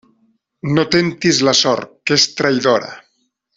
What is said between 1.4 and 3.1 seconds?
la sort, que és traïdora.